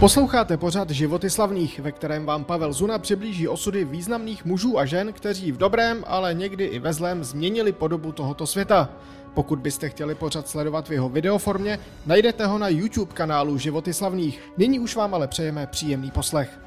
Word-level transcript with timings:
Posloucháte 0.00 0.56
pořad 0.56 0.90
Životy 0.90 1.30
slavných, 1.30 1.80
ve 1.80 1.92
kterém 1.92 2.26
vám 2.26 2.44
Pavel 2.44 2.72
Zuna 2.72 2.98
přiblíží 2.98 3.48
osudy 3.48 3.84
významných 3.84 4.44
mužů 4.44 4.78
a 4.78 4.84
žen, 4.84 5.12
kteří 5.12 5.52
v 5.52 5.56
dobrém, 5.56 6.04
ale 6.06 6.34
někdy 6.34 6.64
i 6.64 6.78
ve 6.78 6.92
zlém 6.92 7.24
změnili 7.24 7.72
podobu 7.72 8.12
tohoto 8.12 8.46
světa. 8.46 8.88
Pokud 9.34 9.58
byste 9.58 9.88
chtěli 9.88 10.14
pořad 10.14 10.48
sledovat 10.48 10.88
v 10.88 10.92
jeho 10.92 11.08
videoformě, 11.08 11.78
najdete 12.06 12.46
ho 12.46 12.58
na 12.58 12.68
YouTube 12.68 13.12
kanálu 13.14 13.58
Životy 13.58 13.94
slavných. 13.94 14.40
Nyní 14.56 14.80
už 14.80 14.96
vám 14.96 15.14
ale 15.14 15.28
přejeme 15.28 15.66
příjemný 15.66 16.10
poslech. 16.10 16.60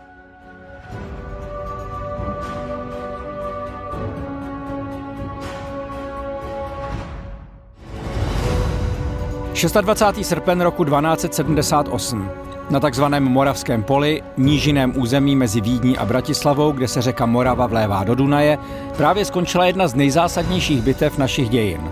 –26. 9.82 10.28
srpen 10.28 10.62
roku 10.62 10.86
1278. 10.86 12.53
Na 12.74 12.80
takzvaném 12.80 13.24
Moravském 13.24 13.84
poli, 13.84 14.24
nížiném 14.38 14.94
území 14.96 15.36
mezi 15.36 15.62
Vídní 15.62 15.98
a 15.98 16.06
Bratislavou, 16.06 16.72
kde 16.72 16.88
se 16.88 17.02
řeka 17.02 17.26
Morava 17.26 17.68
vlévá 17.68 18.04
do 18.04 18.16
Dunaje, 18.16 18.58
právě 18.98 19.26
skončila 19.26 19.66
jedna 19.66 19.88
z 19.88 19.96
nejzásadnějších 19.96 20.82
bitev 20.82 21.18
našich 21.18 21.50
dějin. 21.50 21.92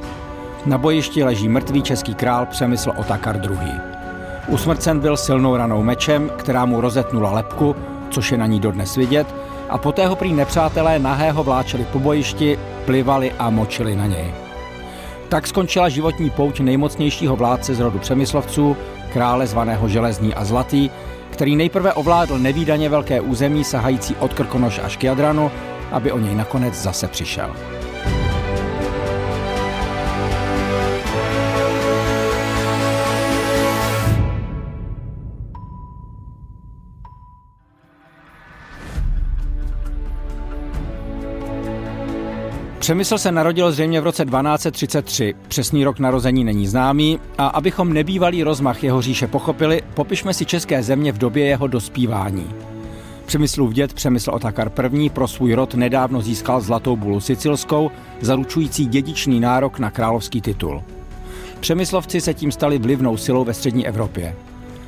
Na 0.65 0.77
bojišti 0.77 1.23
leží 1.23 1.49
mrtvý 1.49 1.81
český 1.81 2.15
král 2.15 2.45
Přemysl 2.45 2.93
Otakar 2.97 3.35
II. 3.35 3.71
Usmrcen 4.47 4.99
byl 4.99 5.17
silnou 5.17 5.55
ranou 5.55 5.83
mečem, 5.83 6.31
která 6.37 6.65
mu 6.65 6.81
rozetnula 6.81 7.31
lepku, 7.31 7.75
což 8.09 8.31
je 8.31 8.37
na 8.37 8.45
ní 8.45 8.59
dodnes 8.59 8.95
vidět, 8.95 9.35
a 9.69 9.77
poté 9.77 10.07
ho 10.07 10.15
prý 10.15 10.33
nepřátelé 10.33 10.99
nahého 10.99 11.43
vláčeli 11.43 11.85
po 11.91 11.99
bojišti, 11.99 12.59
plivali 12.85 13.31
a 13.39 13.49
močili 13.49 13.95
na 13.95 14.07
něj. 14.07 14.33
Tak 15.29 15.47
skončila 15.47 15.89
životní 15.89 16.29
pouť 16.29 16.59
nejmocnějšího 16.59 17.35
vládce 17.35 17.75
z 17.75 17.79
rodu 17.79 17.99
Přemyslovců, 17.99 18.77
krále 19.13 19.47
zvaného 19.47 19.89
Železní 19.89 20.33
a 20.33 20.45
Zlatý, 20.45 20.89
který 21.29 21.55
nejprve 21.55 21.93
ovládl 21.93 22.39
nevýdaně 22.39 22.89
velké 22.89 23.21
území 23.21 23.63
sahající 23.63 24.15
od 24.15 24.33
Krkonoš 24.33 24.79
až 24.83 24.97
k 24.97 25.03
Jadranu, 25.03 25.51
aby 25.91 26.11
o 26.11 26.19
něj 26.19 26.35
nakonec 26.35 26.73
zase 26.73 27.07
přišel. 27.07 27.55
Přemysl 42.91 43.17
se 43.17 43.31
narodil 43.31 43.71
zřejmě 43.71 44.01
v 44.01 44.03
roce 44.03 44.25
1233. 44.25 45.33
Přesný 45.47 45.83
rok 45.83 45.99
narození 45.99 46.43
není 46.43 46.67
známý 46.67 47.19
a 47.37 47.47
abychom 47.47 47.93
nebývalý 47.93 48.43
rozmach 48.43 48.83
jeho 48.83 49.01
říše 49.01 49.27
pochopili, 49.27 49.81
popišme 49.93 50.33
si 50.33 50.45
české 50.45 50.83
země 50.83 51.11
v 51.11 51.17
době 51.17 51.45
jeho 51.45 51.67
dospívání. 51.67 52.53
Přemyslův 53.25 53.73
děd 53.73 53.93
Přemysl 53.93 54.31
Otakar 54.31 54.71
I. 54.93 55.09
pro 55.09 55.27
svůj 55.27 55.53
rod 55.53 55.73
nedávno 55.73 56.21
získal 56.21 56.61
zlatou 56.61 56.95
bulu 56.95 57.19
sicilskou, 57.19 57.91
zaručující 58.21 58.85
dědičný 58.85 59.39
nárok 59.39 59.79
na 59.79 59.91
královský 59.91 60.41
titul. 60.41 60.83
Přemyslovci 61.59 62.21
se 62.21 62.33
tím 62.33 62.51
stali 62.51 62.77
vlivnou 62.77 63.17
silou 63.17 63.43
ve 63.43 63.53
střední 63.53 63.87
Evropě. 63.87 64.35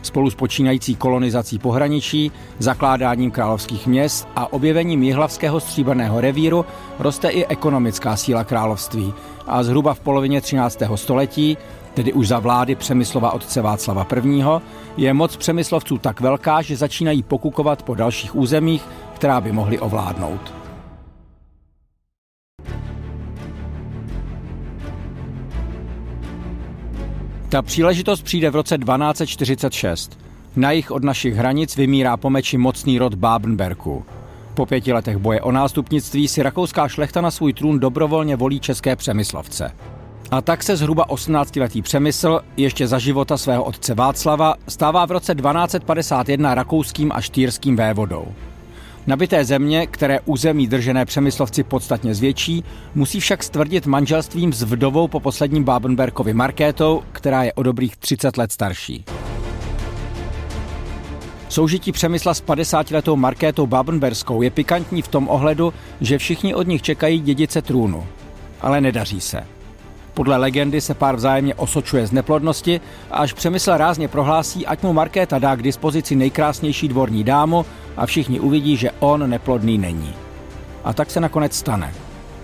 Spolu 0.04 0.30
s 0.30 0.36
počínající 0.36 0.96
kolonizací 0.96 1.60
pohraničí, 1.60 2.32
zakládáním 2.60 3.32
královských 3.32 3.88
měst 3.88 4.28
a 4.36 4.54
objevením 4.54 5.04
jihlavského 5.04 5.60
stříbrného 5.60 6.22
revíru 6.22 6.66
roste 7.00 7.30
i 7.30 7.46
ekonomická 7.46 8.16
síla 8.16 8.44
království 8.44 9.14
a 9.48 9.64
zhruba 9.64 9.94
v 9.94 10.00
polovině 10.00 10.42
13. 10.42 10.80
století, 10.96 11.58
tedy 11.94 12.14
už 12.14 12.28
za 12.28 12.40
vlády 12.40 12.76
Přemyslova 12.76 13.34
otce 13.34 13.62
Václava 13.62 14.08
I., 14.26 14.44
je 14.98 15.14
moc 15.14 15.38
Přemyslovců 15.38 15.98
tak 15.98 16.22
velká, 16.22 16.62
že 16.62 16.78
začínají 16.78 17.24
pokukovat 17.24 17.84
po 17.84 17.96
dalších 17.96 18.36
územích, 18.36 18.86
která 19.16 19.42
by 19.42 19.52
mohli 19.52 19.80
ovládnout. 19.80 20.63
Ta 27.54 27.62
příležitost 27.62 28.22
přijde 28.22 28.50
v 28.50 28.56
roce 28.56 28.78
1246. 28.78 30.20
Na 30.56 30.72
jich 30.72 30.92
od 30.92 31.04
našich 31.04 31.36
hranic 31.36 31.76
vymírá 31.76 32.18
po 32.18 32.30
meči 32.30 32.58
mocný 32.58 33.00
rod 33.00 33.16
Babenberku. 33.16 34.06
Po 34.54 34.66
pěti 34.66 34.94
letech 34.94 35.18
boje 35.18 35.42
o 35.42 35.52
nástupnictví 35.52 36.28
si 36.28 36.44
rakouská 36.44 36.88
šlechta 36.88 37.22
na 37.22 37.32
svůj 37.32 37.54
trůn 37.54 37.80
dobrovolně 37.80 38.36
volí 38.36 38.60
české 38.60 38.96
přemyslovce. 38.96 39.72
A 40.32 40.42
tak 40.42 40.64
se 40.64 40.76
zhruba 40.76 41.08
18-letý 41.08 41.82
přemysl, 41.82 42.42
ještě 42.58 42.88
za 42.88 43.00
života 43.00 43.38
svého 43.38 43.64
otce 43.64 43.94
Václava, 43.94 44.56
stává 44.68 45.06
v 45.06 45.12
roce 45.12 45.36
1251 45.36 46.56
rakouským 46.56 47.12
a 47.12 47.22
štýrským 47.22 47.76
vévodou. 47.76 48.26
Nabité 49.08 49.46
země, 49.46 49.88
které 49.88 50.20
území 50.26 50.68
držené 50.68 51.06
přemyslovci 51.06 51.64
podstatně 51.64 52.16
zvětší, 52.16 52.64
musí 52.96 53.20
však 53.20 53.44
stvrdit 53.44 53.86
manželstvím 53.86 54.54
s 54.54 54.64
vdovou 54.64 55.08
po 55.08 55.20
posledním 55.20 55.64
Babenberkovi 55.64 56.34
Markétou, 56.34 57.04
která 57.12 57.44
je 57.44 57.54
o 57.54 57.64
dobrých 57.64 57.98
30 57.98 58.38
let 58.38 58.52
starší. 58.52 59.06
Soužití 61.50 61.92
Přemysla 61.92 62.34
s 62.34 62.44
50-letou 62.44 63.16
Markétou 63.16 63.68
Babenberskou 63.68 64.42
je 64.42 64.50
pikantní 64.50 65.02
v 65.02 65.08
tom 65.08 65.30
ohledu, 65.30 65.74
že 66.02 66.18
všichni 66.18 66.56
od 66.56 66.68
nich 66.68 66.82
čekají 66.82 67.20
dědice 67.20 67.62
trůnu. 67.62 68.06
Ale 68.62 68.82
nedaří 68.82 69.22
se. 69.22 69.44
Podle 70.14 70.38
legendy 70.38 70.82
se 70.82 70.94
pár 70.94 71.16
vzájemně 71.16 71.56
osočuje 71.56 72.08
z 72.08 72.12
neplodnosti 72.12 72.82
a 73.12 73.18
až 73.18 73.34
Přemysl 73.34 73.78
rázně 73.78 74.08
prohlásí, 74.08 74.66
ať 74.66 74.84
mu 74.84 74.94
Markéta 74.94 75.40
dá 75.40 75.56
k 75.56 75.62
dispozici 75.62 76.16
nejkrásnější 76.16 76.88
dvorní 76.88 77.24
dámu 77.24 77.66
a 77.98 78.06
všichni 78.06 78.40
uvidí, 78.40 78.78
že 78.78 78.92
on 79.00 79.30
neplodný 79.30 79.78
není. 79.78 80.14
A 80.84 80.94
tak 80.94 81.12
se 81.12 81.20
nakonec 81.20 81.56
stane. 81.56 81.94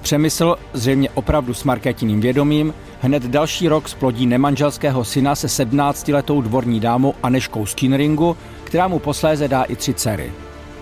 Přemysl, 0.01 0.55
zřejmě 0.73 1.09
opravdu 1.09 1.53
s 1.53 1.63
Markétiným 1.63 2.21
vědomím, 2.21 2.73
hned 3.01 3.23
další 3.23 3.67
rok 3.67 3.89
splodí 3.89 4.25
nemanželského 4.25 5.03
syna 5.03 5.35
se 5.35 5.47
17-letou 5.47 6.41
dvorní 6.41 6.79
dámou 6.79 7.13
Aneškou 7.23 7.65
Skinringu, 7.65 8.37
která 8.63 8.87
mu 8.87 8.99
posléze 8.99 9.47
dá 9.47 9.63
i 9.63 9.75
tři 9.75 9.93
dcery. 9.93 10.31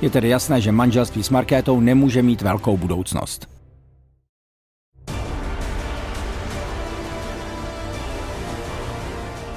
Je 0.02 0.10
tedy 0.10 0.30
jasné, 0.30 0.62
že 0.62 0.72
manželství 0.72 1.24
s 1.24 1.30
Markétou 1.30 1.80
nemůže 1.80 2.22
mít 2.22 2.42
velkou 2.42 2.78
budoucnost. 2.78 3.48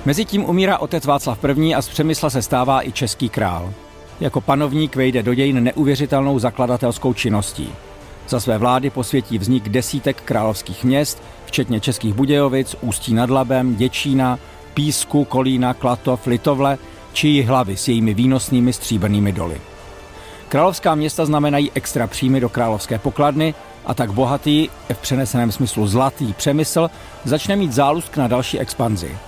Mezitím 0.05 0.45
umírá 0.45 0.79
otec 0.79 1.05
Václav 1.05 1.45
I. 1.45 1.75
a 1.75 1.83
z 1.83 1.89
Přemysla 1.89 2.31
se 2.31 2.43
stává 2.43 2.87
i 2.87 2.93
český 2.93 3.29
král. 3.29 3.73
Jako 4.21 4.41
panovník 4.41 4.97
vejde 4.97 5.23
do 5.23 5.35
dějin 5.35 5.65
neuvěřitelnou 5.65 6.39
zakladatelskou 6.39 7.13
činností. 7.13 7.73
Za 8.29 8.41
své 8.41 8.59
vlády 8.59 8.91
posvětí 8.91 9.39
vznik 9.39 9.69
desítek 9.69 10.23
královských 10.23 10.85
měst, 10.85 11.23
včetně 11.47 11.81
Českých 11.81 12.15
Budějovic, 12.15 12.77
Ústí 12.81 13.15
nad 13.15 13.31
Labem, 13.31 13.77
Děčína, 13.77 14.39
Písku, 14.75 15.25
Kolína, 15.25 15.75
Klatov, 15.75 16.27
Litovle 16.27 16.79
či 17.13 17.43
hlavy 17.43 17.77
s 17.77 17.89
jejími 17.89 18.15
výnosnými 18.15 18.73
stříbrnými 18.73 19.33
doly. 19.33 19.61
Královská 20.49 20.95
města 20.95 21.27
znamenají 21.27 21.71
extra 21.75 22.07
příjmy 22.07 22.41
do 22.41 22.49
královské 22.49 22.99
pokladny 22.99 23.55
a 23.87 23.95
tak 23.95 24.13
bohatý, 24.13 24.69
v 24.93 24.99
přeneseném 24.99 25.53
smyslu 25.53 25.87
zlatý 25.87 26.33
přemysl 26.33 26.91
začne 27.25 27.57
mít 27.57 27.73
zálusk 27.73 28.17
na 28.17 28.29
další 28.29 28.59
expanzi. 28.59 29.19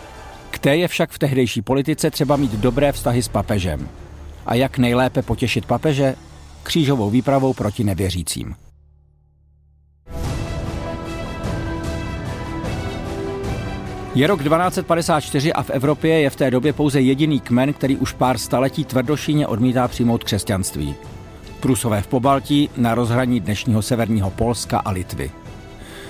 K 0.51 0.59
té 0.59 0.77
je 0.77 0.89
však 0.89 1.11
v 1.11 1.19
tehdejší 1.19 1.63
politice 1.63 2.11
třeba 2.11 2.37
mít 2.37 2.53
dobré 2.53 2.93
vztahy 2.93 3.23
s 3.23 3.29
papežem. 3.29 3.89
A 4.47 4.55
jak 4.55 4.79
nejlépe 4.79 5.23
potěšit 5.23 5.67
papeže? 5.67 6.15
Křížovou 6.63 7.11
výpravou 7.11 7.53
proti 7.53 7.85
nevěřícím. 7.85 8.55
Je 14.15 14.27
rok 14.27 14.43
1254 14.43 15.53
a 15.53 15.63
v 15.63 15.71
Evropě 15.71 16.21
je 16.21 16.31
v 16.31 16.37
té 16.37 16.51
době 16.51 16.73
pouze 16.73 17.01
jediný 17.01 17.41
kmen, 17.41 17.73
který 17.73 17.97
už 17.97 18.13
pár 18.13 18.39
staletí 18.39 18.85
tvrdošíně 18.85 19.47
odmítá 19.47 19.89
přijmout 19.89 20.25
křesťanství. 20.25 20.95
Prusové 21.61 22.03
v 22.03 22.07
Pobaltí 22.07 22.71
na 22.77 22.95
rozhraní 22.95 23.41
dnešního 23.41 23.83
severního 23.83 24.31
Polska 24.31 24.79
a 24.79 24.91
Litvy. 24.91 25.31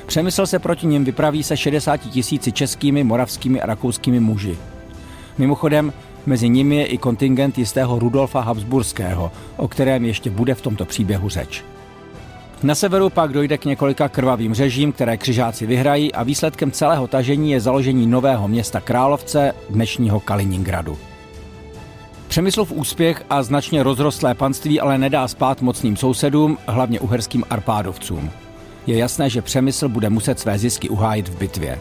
Přemysl 0.06 0.46
se 0.46 0.58
proti 0.58 0.86
nim 0.86 1.04
vypraví 1.04 1.42
se 1.42 1.56
60 1.56 1.96
tisíci 1.96 2.52
českými, 2.52 3.04
moravskými 3.04 3.60
a 3.60 3.66
rakouskými 3.66 4.20
muži. 4.20 4.58
Mimochodem, 5.38 5.92
mezi 6.26 6.48
nimi 6.48 6.76
je 6.76 6.86
i 6.86 6.98
kontingent 6.98 7.58
jistého 7.58 7.98
Rudolfa 7.98 8.40
Habsburského, 8.40 9.32
o 9.56 9.68
kterém 9.68 10.04
ještě 10.04 10.30
bude 10.30 10.54
v 10.54 10.60
tomto 10.60 10.84
příběhu 10.84 11.28
řeč. 11.28 11.64
Na 12.62 12.74
severu 12.74 13.10
pak 13.10 13.32
dojde 13.32 13.58
k 13.58 13.64
několika 13.64 14.08
krvavým 14.08 14.54
řežím, 14.54 14.92
které 14.92 15.16
křižáci 15.16 15.66
vyhrají 15.66 16.12
a 16.12 16.22
výsledkem 16.22 16.70
celého 16.70 17.06
tažení 17.06 17.52
je 17.52 17.60
založení 17.60 18.06
nového 18.06 18.48
města 18.48 18.80
Královce, 18.80 19.54
dnešního 19.70 20.20
Kaliningradu. 20.20 20.98
Přemyslov 22.28 22.72
úspěch 22.72 23.24
a 23.30 23.42
značně 23.42 23.82
rozrostlé 23.82 24.34
panství 24.34 24.80
ale 24.80 24.98
nedá 24.98 25.28
spát 25.28 25.62
mocným 25.62 25.96
sousedům, 25.96 26.58
hlavně 26.66 27.00
uherským 27.00 27.44
arpádovcům. 27.50 28.30
Je 28.86 28.96
jasné, 28.96 29.30
že 29.30 29.42
Přemysl 29.42 29.88
bude 29.88 30.10
muset 30.10 30.40
své 30.40 30.58
zisky 30.58 30.88
uhájit 30.88 31.28
v 31.28 31.38
bitvě. 31.38 31.78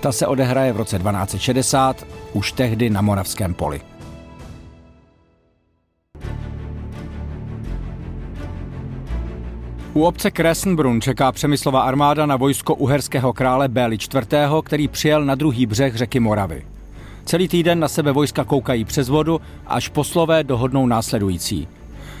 Ta 0.00 0.12
se 0.12 0.26
odehraje 0.26 0.72
v 0.72 0.76
roce 0.76 0.98
1260, 0.98 2.06
už 2.32 2.52
tehdy 2.52 2.90
na 2.90 3.00
Moravském 3.00 3.54
poli. 3.54 3.80
U 9.94 10.04
obce 10.04 10.30
Kresenbrunn 10.30 11.00
čeká 11.00 11.32
Přemyslová 11.32 11.80
armáda 11.80 12.26
na 12.26 12.36
vojsko 12.36 12.74
uherského 12.74 13.32
krále 13.32 13.68
Béli 13.68 13.96
IV., 13.96 14.28
který 14.64 14.88
přijel 14.88 15.24
na 15.24 15.34
druhý 15.34 15.66
břeh 15.66 15.96
řeky 15.96 16.20
Moravy. 16.20 16.66
Celý 17.24 17.48
týden 17.48 17.80
na 17.80 17.88
sebe 17.88 18.12
vojska 18.12 18.44
koukají 18.44 18.84
přes 18.84 19.08
vodu, 19.08 19.40
až 19.66 19.88
poslové 19.88 20.44
dohodnou 20.44 20.86
následující. 20.86 21.68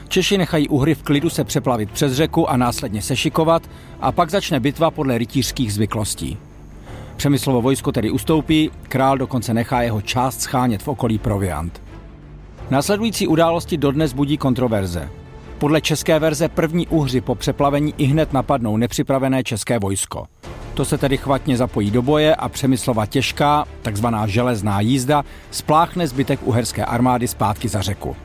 Češi 0.08 0.38
nechají 0.38 0.68
Uhry 0.68 0.94
v 0.94 1.02
klidu 1.02 1.30
se 1.30 1.44
přeplavit 1.44 1.90
přes 1.90 2.12
řeku 2.12 2.50
a 2.50 2.56
následně 2.56 3.02
sešikovat 3.02 3.70
a 4.00 4.12
pak 4.12 4.30
začne 4.30 4.60
bitva 4.60 4.90
podle 4.90 5.18
rytířských 5.18 5.72
zvyklostí. 5.72 6.38
Přemyslovo 7.18 7.62
vojsko 7.62 7.92
tedy 7.92 8.10
ustoupí, 8.10 8.70
král 8.82 9.18
dokonce 9.18 9.54
nechá 9.54 9.82
jeho 9.82 10.00
část 10.00 10.40
schánět 10.40 10.82
v 10.82 10.88
okolí 10.88 11.18
proviant. 11.18 11.82
Následující 12.70 13.26
události 13.26 13.76
dodnes 13.76 14.12
budí 14.12 14.38
kontroverze. 14.38 15.10
Podle 15.58 15.80
české 15.80 16.18
verze 16.18 16.48
první 16.48 16.86
uhři 16.86 17.20
po 17.20 17.34
přeplavení 17.34 17.94
i 17.98 18.04
hned 18.04 18.32
napadnou 18.32 18.76
nepřipravené 18.76 19.44
české 19.44 19.78
vojsko. 19.78 20.26
To 20.74 20.84
se 20.84 20.98
tedy 20.98 21.16
chvatně 21.16 21.56
zapojí 21.56 21.90
do 21.90 22.02
boje 22.02 22.34
a 22.34 22.48
Přemyslova 22.48 23.06
těžká, 23.06 23.64
takzvaná 23.82 24.26
železná 24.26 24.80
jízda, 24.80 25.24
spláchne 25.50 26.06
zbytek 26.06 26.40
uherské 26.42 26.84
armády 26.84 27.28
zpátky 27.28 27.68
za 27.68 27.82
řeku. 27.82 28.16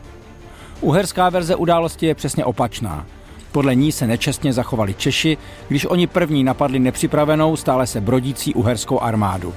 Uherská 0.82 1.30
verze 1.30 1.56
události 1.56 2.06
je 2.06 2.16
přesně 2.16 2.46
opačná. 2.46 3.06
Podle 3.54 3.76
ní 3.76 3.92
se 3.92 4.08
nečestně 4.08 4.54
zachovali 4.54 4.94
Češi, 4.94 5.38
když 5.68 5.86
oni 5.86 6.08
první 6.08 6.44
napadli 6.44 6.80
nepřipravenou, 6.80 7.56
stále 7.56 7.88
se 7.88 8.02
brodící 8.02 8.54
uherskou 8.54 9.00
armádu. 9.00 9.54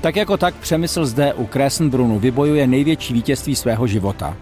Tak 0.00 0.16
jako 0.16 0.36
tak 0.36 0.54
Přemysl 0.54 1.06
zde 1.06 1.34
u 1.34 1.46
Kresenbrunu 1.46 2.18
vybojuje 2.18 2.66
největší 2.66 3.14
vítězství 3.14 3.56
svého 3.56 3.86
života. 3.86 4.36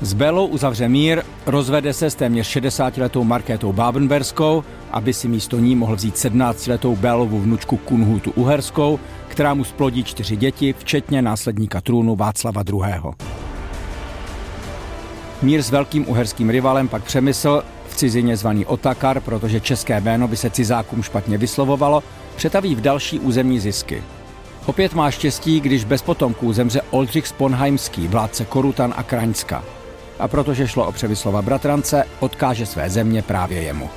S 0.00 0.12
Belou 0.12 0.46
uzavře 0.46 0.88
mír, 0.88 1.22
rozvede 1.46 1.92
se 1.92 2.10
s 2.10 2.14
téměř 2.14 2.56
60-letou 2.56 3.24
Markétou 3.24 3.72
Babenberskou, 3.72 4.64
aby 4.90 5.12
si 5.12 5.28
místo 5.28 5.58
ní 5.58 5.76
mohl 5.76 5.96
vzít 5.96 6.14
17-letou 6.14 6.96
Belovu 6.96 7.40
vnučku 7.40 7.76
Kunhutu 7.76 8.30
Uherskou, 8.30 9.00
která 9.28 9.54
mu 9.54 9.64
splodí 9.64 10.04
čtyři 10.04 10.36
děti, 10.36 10.74
včetně 10.78 11.22
následníka 11.22 11.80
trůnu 11.80 12.16
Václava 12.16 12.62
II. 12.68 13.14
Mír 15.42 15.62
s 15.62 15.70
velkým 15.70 16.08
uherským 16.08 16.50
rivalem 16.50 16.88
pak 16.88 17.04
přemysl, 17.04 17.62
v 17.90 17.96
cizině 17.96 18.36
zvaný 18.36 18.66
Otakar, 18.66 19.20
protože 19.20 19.60
české 19.60 20.00
jméno 20.00 20.28
by 20.28 20.36
se 20.36 20.50
cizákům 20.50 21.02
špatně 21.02 21.38
vyslovovalo, 21.38 22.02
přetaví 22.36 22.74
v 22.74 22.80
další 22.80 23.18
územní 23.18 23.60
zisky. 23.60 24.02
Opět 24.66 24.94
má 24.94 25.10
štěstí, 25.10 25.60
když 25.60 25.84
bez 25.84 26.02
potomků 26.02 26.52
zemře 26.52 26.80
Oldřich 26.90 27.26
Sponheimský, 27.26 28.08
vládce 28.08 28.44
Korutan 28.44 28.94
a 28.96 29.02
Kraňska. 29.02 29.64
A 30.18 30.28
protože 30.28 30.68
šlo 30.68 30.86
o 30.86 30.92
Přemyslova 30.92 31.42
bratrance, 31.42 32.04
odkáže 32.20 32.66
své 32.66 32.90
země 32.90 33.22
právě 33.22 33.62
jemu. 33.62 33.90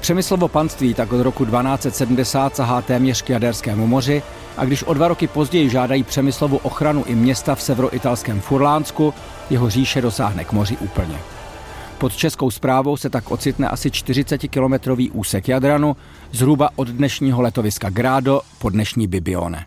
Přemyslovo 0.00 0.48
panství 0.48 0.94
tak 0.94 1.12
od 1.12 1.22
roku 1.22 1.44
1270 1.44 2.56
sahá 2.56 2.82
téměř 2.82 3.22
k 3.22 3.30
Jaderskému 3.30 3.86
moři 3.86 4.22
a 4.56 4.64
když 4.64 4.82
o 4.82 4.94
dva 4.94 5.08
roky 5.08 5.26
později 5.26 5.70
žádají 5.70 6.02
Přemyslovu 6.02 6.56
ochranu 6.56 7.04
i 7.06 7.14
města 7.14 7.54
v 7.54 7.62
severoitalském 7.62 8.40
Furlánsku, 8.40 9.14
jeho 9.50 9.70
říše 9.70 10.00
dosáhne 10.00 10.44
k 10.44 10.52
moři 10.52 10.76
úplně. 10.76 11.18
Pod 11.98 12.16
českou 12.16 12.50
zprávou 12.50 12.96
se 12.96 13.10
tak 13.10 13.30
ocitne 13.30 13.68
asi 13.68 13.88
40-kilometrový 13.88 15.10
úsek 15.12 15.48
Jadranu, 15.48 15.96
zhruba 16.32 16.70
od 16.76 16.88
dnešního 16.88 17.42
letoviska 17.42 17.90
Grado 17.90 18.40
po 18.58 18.70
dnešní 18.70 19.06
Bibione. 19.06 19.66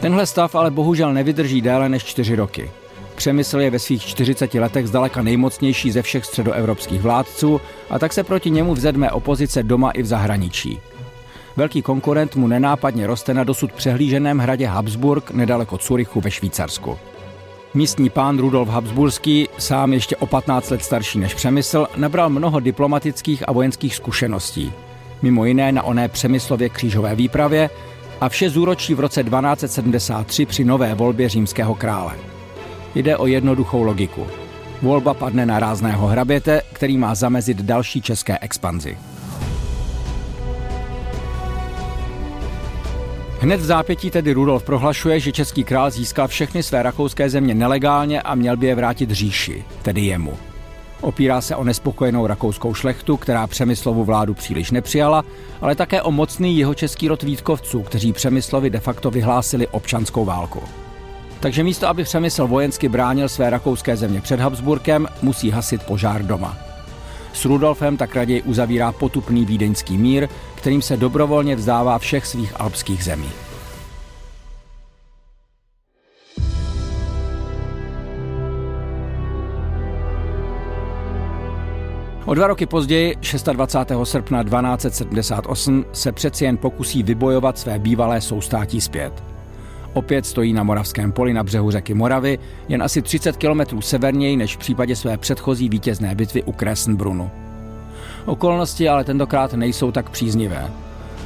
Tenhle 0.00 0.26
stav 0.26 0.54
ale 0.54 0.70
bohužel 0.70 1.12
nevydrží 1.12 1.62
déle 1.62 1.88
než 1.88 2.04
čtyři 2.04 2.36
roky. 2.36 2.70
Přemysl 3.14 3.60
je 3.60 3.70
ve 3.70 3.78
svých 3.78 4.02
40 4.02 4.54
letech 4.54 4.88
zdaleka 4.88 5.22
nejmocnější 5.22 5.90
ze 5.90 6.02
všech 6.02 6.24
středoevropských 6.24 7.00
vládců 7.00 7.60
a 7.90 7.98
tak 7.98 8.12
se 8.12 8.24
proti 8.24 8.50
němu 8.50 8.74
vzedme 8.74 9.10
opozice 9.10 9.62
doma 9.62 9.90
i 9.90 10.02
v 10.02 10.06
zahraničí. 10.06 10.80
Velký 11.56 11.82
konkurent 11.82 12.36
mu 12.36 12.46
nenápadně 12.46 13.06
roste 13.06 13.34
na 13.34 13.44
dosud 13.44 13.72
přehlíženém 13.72 14.38
hradě 14.38 14.66
Habsburg 14.66 15.30
nedaleko 15.30 15.78
Curychu 15.78 16.20
ve 16.20 16.30
Švýcarsku. 16.30 16.98
Místní 17.74 18.10
pán 18.10 18.38
Rudolf 18.38 18.68
Habsburský, 18.68 19.48
sám 19.58 19.92
ještě 19.92 20.16
o 20.16 20.26
15 20.26 20.70
let 20.70 20.84
starší 20.84 21.18
než 21.18 21.34
Přemysl, 21.34 21.86
nabral 21.96 22.30
mnoho 22.30 22.60
diplomatických 22.60 23.48
a 23.48 23.52
vojenských 23.52 23.96
zkušeností. 23.96 24.72
Mimo 25.22 25.44
jiné 25.44 25.72
na 25.72 25.82
oné 25.82 26.08
Přemyslově 26.08 26.68
křížové 26.68 27.14
výpravě 27.14 27.70
a 28.20 28.28
vše 28.28 28.50
zúročí 28.50 28.94
v 28.94 29.00
roce 29.00 29.24
1273 29.24 30.46
při 30.46 30.64
nové 30.64 30.94
volbě 30.94 31.28
římského 31.28 31.74
krále. 31.74 32.12
Jde 32.94 33.16
o 33.16 33.26
jednoduchou 33.26 33.82
logiku. 33.82 34.26
Volba 34.82 35.14
padne 35.14 35.46
na 35.46 35.58
rázného 35.58 36.06
hraběte, 36.06 36.62
který 36.72 36.98
má 36.98 37.14
zamezit 37.14 37.62
další 37.62 38.02
české 38.02 38.38
expanzi. 38.38 38.98
Hned 43.40 43.60
v 43.60 43.64
zápětí 43.64 44.10
tedy 44.10 44.32
Rudolf 44.32 44.62
prohlašuje, 44.62 45.20
že 45.20 45.32
český 45.32 45.64
král 45.64 45.90
získal 45.90 46.28
všechny 46.28 46.62
své 46.62 46.82
rakouské 46.82 47.30
země 47.30 47.54
nelegálně 47.54 48.22
a 48.22 48.34
měl 48.34 48.56
by 48.56 48.66
je 48.66 48.74
vrátit 48.74 49.10
říši, 49.10 49.64
tedy 49.82 50.00
jemu. 50.00 50.32
Opírá 51.00 51.40
se 51.40 51.56
o 51.56 51.64
nespokojenou 51.64 52.26
rakouskou 52.26 52.74
šlechtu, 52.74 53.16
která 53.16 53.46
Přemyslovu 53.46 54.04
vládu 54.04 54.34
příliš 54.34 54.70
nepřijala, 54.70 55.24
ale 55.60 55.74
také 55.74 56.02
o 56.02 56.10
mocný 56.10 56.58
jeho 56.58 56.74
český 56.74 57.08
rod 57.08 57.22
Vítkovců, 57.22 57.82
kteří 57.82 58.12
Přemyslovi 58.12 58.70
de 58.70 58.80
facto 58.80 59.10
vyhlásili 59.10 59.68
občanskou 59.68 60.24
válku. 60.24 60.62
Takže 61.40 61.64
místo, 61.64 61.88
aby 61.88 62.04
Přemysl 62.04 62.46
vojensky 62.46 62.88
bránil 62.88 63.28
své 63.28 63.50
rakouské 63.50 63.96
země 63.96 64.20
před 64.20 64.40
Habsburkem, 64.40 65.08
musí 65.22 65.50
hasit 65.50 65.82
požár 65.82 66.22
doma. 66.22 66.56
S 67.32 67.44
Rudolfem 67.44 67.96
tak 67.96 68.16
raději 68.16 68.42
uzavírá 68.42 68.92
potupný 68.92 69.44
vídeňský 69.44 69.98
mír, 69.98 70.28
kterým 70.64 70.82
se 70.82 70.96
dobrovolně 70.96 71.56
vzdává 71.56 71.98
všech 71.98 72.26
svých 72.26 72.60
alpských 72.60 73.04
zemí. 73.04 73.30
O 82.24 82.34
dva 82.34 82.46
roky 82.46 82.66
později, 82.66 83.16
26. 83.52 84.10
srpna 84.10 84.44
1278, 84.44 85.84
se 85.92 86.12
přeci 86.12 86.44
jen 86.44 86.56
pokusí 86.56 87.02
vybojovat 87.02 87.58
své 87.58 87.78
bývalé 87.78 88.20
soustátí 88.20 88.80
zpět. 88.80 89.22
Opět 89.92 90.26
stojí 90.26 90.52
na 90.52 90.62
Moravském 90.62 91.12
poli 91.12 91.32
na 91.32 91.44
břehu 91.44 91.70
řeky 91.70 91.94
Moravy, 91.94 92.38
jen 92.68 92.82
asi 92.82 93.02
30 93.02 93.36
kilometrů 93.36 93.80
severněji 93.80 94.36
než 94.36 94.56
v 94.56 94.58
případě 94.58 94.96
své 94.96 95.18
předchozí 95.18 95.68
vítězné 95.68 96.14
bitvy 96.14 96.42
u 96.42 96.52
Kresnbrunu. 96.52 97.43
Okolnosti 98.26 98.88
ale 98.88 99.04
tentokrát 99.04 99.54
nejsou 99.54 99.92
tak 99.92 100.10
příznivé. 100.10 100.70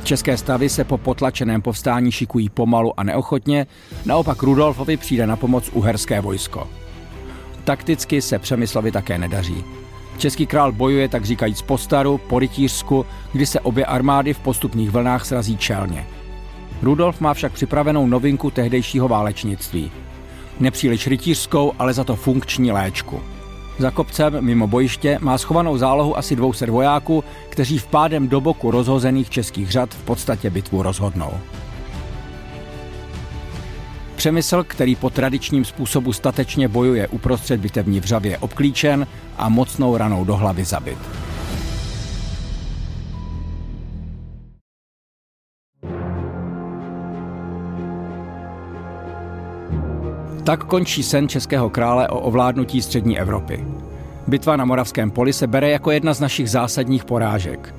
České 0.04 0.36
stavy 0.36 0.68
se 0.68 0.84
po 0.84 0.98
potlačeném 0.98 1.62
povstání 1.62 2.12
šikují 2.12 2.48
pomalu 2.48 3.00
a 3.00 3.02
neochotně, 3.02 3.66
naopak 4.06 4.42
Rudolfovi 4.42 4.96
přijde 4.96 5.26
na 5.26 5.36
pomoc 5.36 5.70
uherské 5.72 6.20
vojsko. 6.20 6.68
Takticky 7.64 8.22
se 8.22 8.38
Přemyslovi 8.38 8.92
také 8.92 9.18
nedaří. 9.18 9.64
Český 10.18 10.46
král 10.46 10.72
bojuje 10.72 11.08
tak 11.08 11.24
říkajíc 11.24 11.62
po 11.62 11.78
staru, 11.78 12.18
po 12.18 12.38
rytířsku, 12.38 13.06
kdy 13.32 13.46
se 13.46 13.60
obě 13.60 13.84
armády 13.84 14.34
v 14.34 14.38
postupných 14.38 14.90
vlnách 14.90 15.26
srazí 15.26 15.56
čelně. 15.56 16.06
Rudolf 16.82 17.20
má 17.20 17.34
však 17.34 17.52
připravenou 17.52 18.06
novinku 18.06 18.50
tehdejšího 18.50 19.08
válečnictví. 19.08 19.90
Nepříliš 20.60 21.06
rytířskou, 21.06 21.72
ale 21.78 21.92
za 21.92 22.04
to 22.04 22.16
funkční 22.16 22.72
léčku. 22.72 23.20
Za 23.78 23.90
kopcem 23.90 24.36
mimo 24.40 24.66
bojiště 24.66 25.18
má 25.20 25.38
schovanou 25.38 25.78
zálohu 25.78 26.18
asi 26.18 26.36
200 26.36 26.66
vojáků, 26.66 27.24
kteří 27.48 27.78
vpádem 27.78 28.28
do 28.28 28.40
boku 28.40 28.70
rozhozených 28.70 29.30
českých 29.30 29.70
řad 29.70 29.94
v 29.94 30.02
podstatě 30.02 30.50
bitvu 30.50 30.82
rozhodnou. 30.82 31.30
Přemysl, 34.16 34.64
který 34.64 34.96
po 34.96 35.10
tradičním 35.10 35.64
způsobu 35.64 36.12
statečně 36.12 36.68
bojuje 36.68 37.08
uprostřed 37.08 37.60
bitevní 37.60 38.00
vřavě, 38.00 38.38
obklíčen 38.38 39.06
a 39.36 39.48
mocnou 39.48 39.96
ranou 39.96 40.24
do 40.24 40.36
hlavy 40.36 40.64
zabit. 40.64 40.98
Tak 50.48 50.64
končí 50.64 51.02
sen 51.02 51.28
českého 51.28 51.70
krále 51.70 52.08
o 52.08 52.20
ovládnutí 52.20 52.82
střední 52.82 53.18
Evropy. 53.18 53.66
Bitva 54.26 54.56
na 54.56 54.64
Moravském 54.64 55.10
poli 55.10 55.32
se 55.32 55.46
bere 55.46 55.70
jako 55.70 55.90
jedna 55.90 56.14
z 56.14 56.20
našich 56.20 56.50
zásadních 56.50 57.04
porážek. 57.04 57.74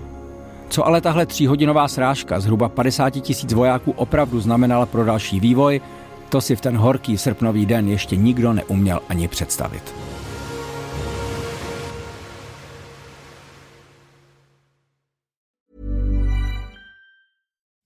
Co 0.70 0.88
ale 0.88 1.02
tahle 1.02 1.26
tříhodinová 1.26 1.88
srážka 1.88 2.40
zhruba 2.40 2.70
50 2.70 3.10
tisíc 3.10 3.54
vojáků 3.54 3.92
opravdu 3.92 4.40
znamenala 4.40 4.86
pro 4.86 5.06
další 5.06 5.40
vývoj, 5.40 5.82
to 6.30 6.42
si 6.42 6.56
v 6.56 6.62
ten 6.62 6.78
horký 6.78 7.18
srpnový 7.18 7.66
den 7.66 7.88
ještě 7.88 8.16
nikdo 8.16 8.54
neuměl 8.54 9.00
ani 9.10 9.28
představit. 9.28 9.94